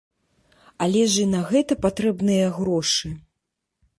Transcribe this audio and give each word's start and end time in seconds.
Але 0.85 1.03
ж 1.15 1.25
і 1.25 1.27
на 1.33 1.41
гэта 1.51 1.77
патрэбныя 1.85 2.47
грошы. 2.57 3.07